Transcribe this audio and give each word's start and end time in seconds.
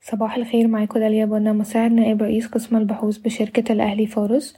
صباح 0.00 0.36
الخير 0.36 0.68
معاكم 0.68 1.00
داليا 1.00 1.24
بنا 1.24 1.52
مساعد 1.52 1.92
نائب 1.92 2.22
رئيس 2.22 2.46
قسم 2.46 2.76
البحوث 2.76 3.18
بشركة 3.18 3.72
الأهلي 3.72 4.06
فارس 4.06 4.56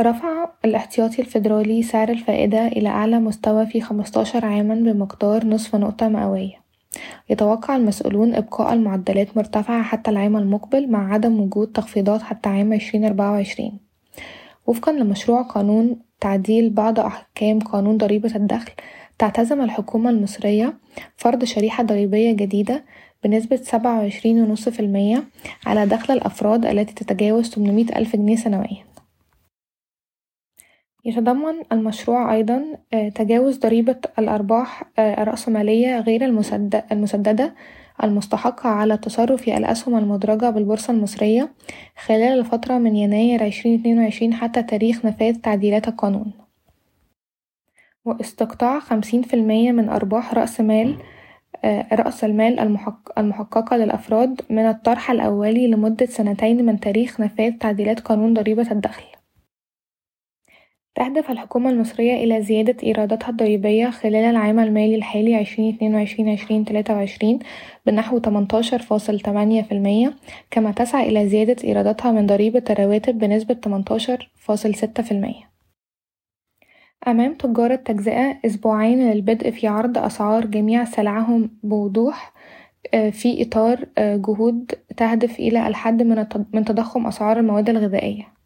رفع 0.00 0.50
الاحتياطي 0.64 1.22
الفيدرالي 1.22 1.82
سعر 1.82 2.08
الفائدة 2.08 2.66
إلى 2.66 2.88
أعلى 2.88 3.18
مستوى 3.18 3.66
في 3.66 3.80
خمستاشر 3.80 4.44
عامًا 4.44 4.74
بمقدار 4.74 5.46
نصف 5.46 5.76
نقطة 5.76 6.08
مئوية. 6.08 6.54
يتوقع 7.30 7.76
المسؤولون 7.76 8.34
إبقاء 8.34 8.72
المعدلات 8.72 9.36
مرتفعة 9.36 9.82
حتى 9.82 10.10
العام 10.10 10.36
المقبل 10.36 10.90
مع 10.90 11.12
عدم 11.14 11.40
وجود 11.40 11.72
تخفيضات 11.72 12.22
حتى 12.22 12.48
عام 12.48 12.74
عشرين 12.74 13.04
أربعة 13.04 13.32
وعشرين. 13.32 13.78
وفقًا 14.66 14.92
لمشروع 14.92 15.42
قانون 15.42 15.96
تعديل 16.20 16.70
بعض 16.70 17.00
أحكام 17.00 17.60
قانون 17.60 17.96
ضريبة 17.96 18.36
الدخل 18.36 18.72
تعتزم 19.18 19.60
الحكومة 19.60 20.10
المصرية 20.10 20.74
فرض 21.16 21.44
شريحة 21.44 21.84
ضريبية 21.84 22.32
جديدة 22.32 22.84
بنسبة 23.24 23.56
سبعة 23.56 23.98
وعشرين 23.98 24.42
ونص 24.42 24.68
في 24.68 24.80
المية 24.80 25.24
على 25.66 25.86
دخل 25.86 26.14
الأفراد 26.14 26.66
التي 26.66 26.94
تتجاوز 26.94 27.50
تمنمية 27.50 27.86
ألف 27.96 28.16
جنيه 28.16 28.36
سنويًا. 28.36 28.87
يتضمن 31.08 31.54
المشروع 31.72 32.34
أيضًا 32.34 32.64
تجاوز 33.14 33.58
ضريبة 33.58 33.96
الأرباح 34.18 34.82
الرأسمالية 34.98 36.00
غير 36.00 36.24
المسددة 36.92 37.54
المستحقة 38.02 38.68
على 38.68 38.94
التصرف 38.94 39.42
في 39.42 39.56
الأسهم 39.56 39.98
المدرجة 39.98 40.50
بالبورصة 40.50 40.92
المصرية 40.92 41.52
خلال 41.96 42.38
الفترة 42.38 42.78
من 42.78 42.96
يناير 42.96 43.44
عشرين 43.44 43.80
اتنين 43.80 43.98
وعشرين 43.98 44.34
حتى 44.34 44.62
تاريخ 44.62 45.04
نفاذ 45.06 45.34
تعديلات 45.34 45.88
القانون. 45.88 46.32
واستقطاع 48.04 48.80
خمسين 48.80 49.22
في 49.22 49.34
المية 49.34 49.72
من 49.72 49.88
أرباح 49.88 50.34
رأس 50.34 50.60
مال 50.60 50.96
رأس 51.92 52.24
المال 52.24 52.78
المحققة 53.18 53.76
للأفراد 53.76 54.40
من 54.50 54.68
الطرح 54.68 55.10
الأولي 55.10 55.68
لمدة 55.68 56.06
سنتين 56.06 56.66
من 56.66 56.80
تاريخ 56.80 57.20
نفاذ 57.20 57.52
تعديلات 57.52 58.00
قانون 58.00 58.34
ضريبة 58.34 58.70
الدخل. 58.70 59.17
تهدف 60.98 61.30
الحكومة 61.30 61.70
المصرية 61.70 62.24
إلى 62.24 62.42
زيادة 62.42 62.76
إيراداتها 62.82 63.30
الضريبية 63.30 63.90
خلال 63.90 64.24
العام 64.24 64.58
المالي 64.58 64.94
الحالي 64.94 65.34
عشرين 65.34 65.74
اتنين 65.74 65.94
وعشرين 65.94 66.28
عشرين 66.28 66.64
تلاتة 66.64 66.94
وعشرين 66.94 67.38
بنحو 67.86 68.18
تمنتاشر 68.18 68.78
فاصل 68.78 69.20
تمانية 69.20 69.62
في 69.62 69.72
المية 69.72 70.14
كما 70.50 70.70
تسعى 70.70 71.08
إلى 71.08 71.28
زيادة 71.28 71.56
إيراداتها 71.64 72.12
من 72.12 72.26
ضريبة 72.26 72.62
الرواتب 72.70 73.18
بنسبة 73.18 73.54
تمنتاشر 73.54 74.30
فاصل 74.36 74.74
ستة 74.74 75.02
في 75.02 75.12
المية. 75.12 75.50
أمام 77.08 77.34
تجار 77.34 77.72
التجزئة 77.72 78.38
أسبوعين 78.46 79.10
للبدء 79.10 79.50
في 79.50 79.66
عرض 79.66 79.98
أسعار 79.98 80.46
جميع 80.46 80.84
سلعهم 80.84 81.50
بوضوح 81.62 82.32
في 82.92 83.42
إطار 83.42 83.84
جهود 83.98 84.72
تهدف 84.96 85.38
إلى 85.38 85.68
الحد 85.68 86.02
من 86.52 86.64
تضخم 86.64 87.06
أسعار 87.06 87.38
المواد 87.38 87.70
الغذائية. 87.70 88.37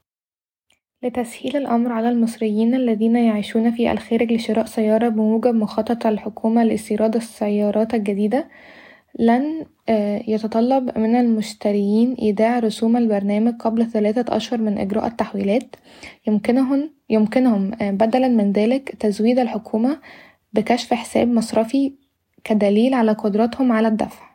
لتسهيل 1.03 1.57
الأمر 1.57 1.93
على 1.93 2.09
المصريين 2.09 2.75
الذين 2.75 3.17
يعيشون 3.17 3.71
في 3.71 3.93
الخارج 3.93 4.33
لشراء 4.33 4.67
سيارة 4.67 5.09
بموجب 5.09 5.55
مخطط 5.55 6.07
الحكومة 6.07 6.65
لاستيراد 6.65 7.17
السيارات 7.17 7.95
الجديدة 7.95 8.49
لن 9.19 9.65
يتطلب 10.29 10.99
من 10.99 11.17
المشتريين 11.17 12.15
إيداع 12.15 12.59
رسوم 12.59 12.97
البرنامج 12.97 13.55
قبل 13.57 13.87
ثلاثة 13.87 14.37
أشهر 14.37 14.61
من 14.61 14.79
إجراء 14.79 15.07
التحويلات. 15.07 15.77
يمكنهم 17.11 17.71
بدلًا 17.81 18.29
من 18.29 18.53
ذلك 18.53 18.97
تزويد 19.01 19.39
الحكومة 19.39 19.99
بكشف 20.53 20.95
حساب 20.95 21.29
مصرفي 21.29 21.93
كدليل 22.45 22.95
على 22.95 23.13
قدرتهم 23.13 23.73
على 23.73 23.89
الدفع. 23.89 24.32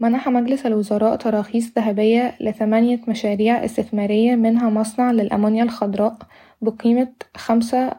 منح 0.00 0.28
مجلس 0.28 0.66
الوزراء 0.66 1.16
تراخيص 1.16 1.72
ذهبية 1.78 2.36
لثمانية 2.40 3.00
مشاريع 3.08 3.64
استثمارية 3.64 4.34
منها 4.34 4.70
مصنع 4.70 5.10
للأمونيا 5.10 5.62
الخضراء 5.64 6.16
بقيمة 6.60 7.12
خمسة 7.36 7.92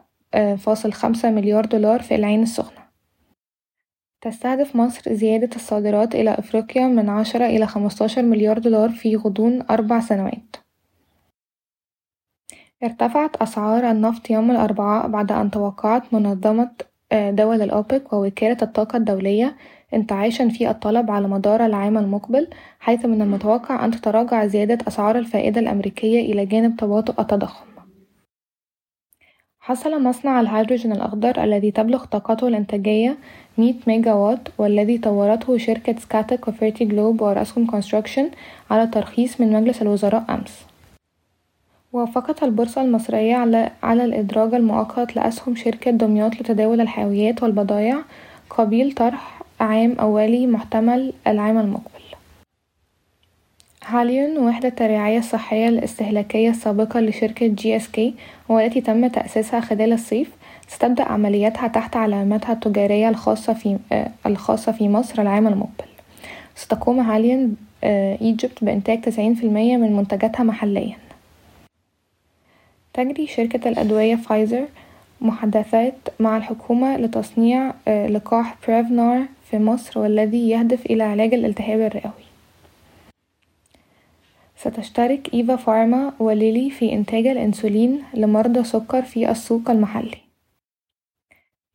فاصل 0.58 0.94
خمسة 0.94 1.31
مليار 1.31 1.66
دولار 1.66 2.02
في 2.02 2.16
العين 2.16 2.44
السخنة. 2.44 2.81
تستهدف 4.22 4.76
مصر 4.76 5.14
زيادة 5.14 5.50
الصادرات 5.56 6.16
إلى 6.16 6.30
أفريقيا 6.34 6.88
من 6.88 7.09
عشرة 7.09 7.46
إلى 7.46 7.68
خمستاشر 7.68 8.22
مليار 8.22 8.59
دولار 8.59 8.90
في 8.90 9.16
غضون 9.16 9.62
أربع 9.70 10.00
سنوات. 10.00 10.56
ارتفعت 12.84 13.36
أسعار 13.36 13.92
النفط 13.92 14.30
يوم 14.30 14.52
الأربعاء 14.52 15.08
بعد 15.08 15.31
أن 15.31 15.52
توقعت 15.52 16.14
منظمة 16.14 16.72
دول 17.14 17.62
الأوبك 17.62 18.14
ووكالة 18.14 18.58
الطاقة 18.62 18.97
الدولية 18.97 19.58
انتعاشًا 19.94 20.50
في 20.50 20.69
الطلب 20.69 21.12
على 21.12 21.28
مدار 21.28 21.66
العام 21.66 21.97
المقبل 21.97 22.47
حيث 22.79 23.06
من 23.06 23.22
المتوقع 23.22 23.85
أن 23.85 23.91
تتراجع 23.91 24.46
زيادة 24.46 24.78
أسعار 24.88 25.18
الفائدة 25.18 25.62
الأمريكية 25.62 26.34
إلى 26.34 26.46
جانب 26.46 26.78
تباطؤ 26.78 27.22
التضخم. 27.22 27.66
حصل 29.59 30.03
مصنع 30.03 30.41
الهيدروجين 30.41 30.91
الأخضر 30.91 31.44
الذي 31.44 31.72
تبلغ 31.72 32.06
طاقته 32.06 32.47
الإنتاجية 32.47 33.18
مية 33.57 33.75
ميجا 33.88 34.13
واط 34.13 34.40
والذي 34.57 34.97
طورته 34.97 35.57
شركة 35.57 35.96
سكاتك 36.00 36.47
وفيرتي 36.47 36.85
جلوب 36.85 37.22
وأوراسكوم 37.22 37.66
كونستراكشن 37.66 38.29
على 38.72 38.88
ترخيص 38.88 39.41
من 39.41 39.53
مجلس 39.53 39.81
الوزراء 39.81 40.25
أمس. 40.29 40.66
وافقت 41.94 42.44
البورصة 42.44 42.81
المصرية 42.81 43.35
على 43.84 44.06
الإدراج 44.06 44.53
المؤقت 44.53 45.16
لأسهم 45.16 45.56
شركة 45.56 45.91
دمياط 45.91 46.34
لتداول 46.35 46.81
الحاويات 46.81 47.44
والبضائع 47.44 47.97
قبيل 48.50 48.91
طرح 48.91 49.41
عام 49.62 49.96
أولي 50.00 50.48
محتمل 50.48 51.14
العام 51.28 51.58
المقبل. 51.58 52.02
هاليون 53.86 54.38
وحدة 54.38 54.74
الرعاية 54.82 55.18
الصحية 55.18 55.70
الاستهلاكية 55.70 56.50
السابقة 56.50 57.00
لشركة 57.00 57.48
GSK 57.48 58.14
والتي 58.50 58.82
تم 58.82 59.08
تأسيسها 59.08 59.60
خلال 59.60 59.94
الصيف 59.94 60.32
ستبدأ 60.68 61.04
عملياتها 61.04 61.68
تحت 61.68 61.96
علامتها 61.96 62.54
التجارية 62.54 63.10
الخاصة 63.10 63.54
في 63.54 63.78
الخاصة 64.26 64.72
في 64.72 64.90
مصر 64.90 65.22
العام 65.22 65.48
المقبل. 65.48 65.86
ستقوم 66.56 67.00
هاليون 67.00 67.58
إيجيبت 67.84 68.64
بإنتاج 68.64 69.02
تسعين 69.02 69.34
في 69.34 69.44
المية 69.44 69.78
من 69.78 69.96
منتجاتها 69.96 70.44
محليًا. 70.44 70.98
تجري 72.94 73.28
شركة 73.28 73.70
الأدوية 73.70 74.16
فايزر 74.16 74.66
محادثات 75.22 75.96
مع 76.20 76.38
الحكومة 76.38 76.98
لتصنيع 76.98 77.74
لقاح 77.88 78.56
بريفنار 78.68 79.26
في 79.50 79.59
مصر 79.59 80.00
والذي 80.00 80.50
يهدف 80.50 80.86
إلى 80.86 81.04
علاج 81.04 81.34
الالتهاب 81.34 81.80
الرئوي. 81.80 82.24
ستشترك 84.56 85.34
إيفا 85.34 85.56
فارما 85.56 86.14
وليلي 86.20 86.70
في 86.70 86.94
إنتاج 86.94 87.28
الأنسولين 87.28 88.04
لمرضى 88.14 88.64
سكر 88.64 89.02
في 89.02 89.32
السوق 89.32 89.70
المحلي. 89.70 90.18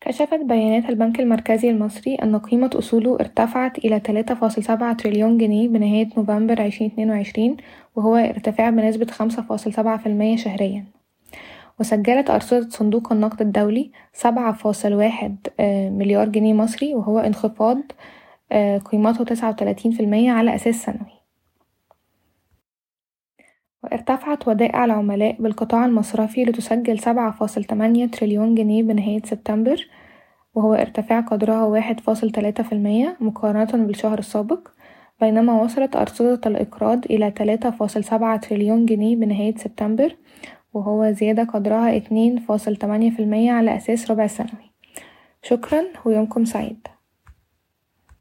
كشفت 0.00 0.40
بيانات 0.44 0.90
البنك 0.90 1.20
المركزي 1.20 1.70
المصري 1.70 2.14
أن 2.14 2.38
قيمة 2.38 2.70
أصوله 2.74 3.14
ارتفعت 3.20 3.78
إلى 3.78 4.00
تلاتة 4.00 4.34
فاصل 4.34 4.64
سبعة 4.64 4.92
تريليون 4.92 5.38
جنيه 5.38 5.68
بنهاية 5.68 6.08
نوفمبر 6.16 6.62
عشرين 6.62 6.90
اتنين 6.90 7.10
وعشرين 7.10 7.56
وهو 7.96 8.16
ارتفاع 8.16 8.70
بنسبة 8.70 9.06
خمسة 9.06 9.42
فاصل 9.42 9.72
سبعة 9.72 9.96
في 9.96 10.06
المية 10.06 10.36
شهريًا. 10.36 10.84
وسجلت 11.80 12.30
أرصدة 12.30 12.68
صندوق 12.70 13.12
النقد 13.12 13.40
الدولي 13.40 13.90
سبعة 14.12 14.52
فاصل 14.52 14.92
واحد 14.94 15.36
مليار 15.98 16.28
جنيه 16.28 16.52
مصري 16.54 16.94
وهو 16.94 17.18
انخفاض 17.18 17.78
قيمته 18.84 19.20
وتلاتين 19.48 19.92
في 19.92 20.00
المية 20.00 20.32
على 20.32 20.54
أساس 20.54 20.74
سنوي. 20.74 21.16
وارتفعت 23.82 24.48
ودائع 24.48 24.84
العملاء 24.84 25.36
بالقطاع 25.42 25.86
المصرفي 25.86 26.44
لتسجل 26.44 26.98
سبعة 26.98 27.32
فاصل 27.32 27.64
تمانية 27.64 28.06
تريليون 28.06 28.54
جنيه 28.54 28.82
بنهاية 28.82 29.22
سبتمبر 29.24 29.88
وهو 30.54 30.74
ارتفاع 30.74 31.20
قدرها 31.20 31.64
واحد 31.64 32.00
فاصل 32.00 32.30
تلاتة 32.30 32.62
في 32.62 32.72
المية 32.72 33.16
مقارنة 33.20 33.86
بالشهر 33.86 34.18
السابق 34.18 34.68
بينما 35.20 35.62
وصلت 35.62 35.96
أرصدة 35.96 36.40
الإقراض 36.46 37.04
إلى 37.04 37.30
تلاتة 37.30 37.70
فاصل 37.70 38.04
سبعة 38.04 38.36
تريليون 38.36 38.86
جنيه 38.86 39.16
بنهاية 39.16 39.56
سبتمبر 39.56 40.16
وهو 40.76 41.10
زيادة 41.10 41.44
قدرها 41.44 41.96
اتنين 41.96 42.38
فاصل 42.38 42.76
تمانية 42.76 43.10
في 43.10 43.20
المية 43.22 43.52
على 43.52 43.76
أساس 43.76 44.10
ربع 44.10 44.26
سنوي 44.26 44.72
شكرا 45.42 45.84
ويومكم 46.04 46.44
سعيد. 46.44 46.88